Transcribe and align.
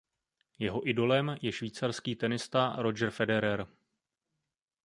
Jeho 0.59 0.87
idolem 0.89 1.35
je 1.41 1.51
švýcarský 1.51 2.15
tenista 2.15 2.75
Roger 2.79 3.11
Federer. 3.11 3.67